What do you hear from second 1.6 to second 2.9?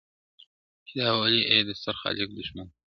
د ستر خالق دښمنه-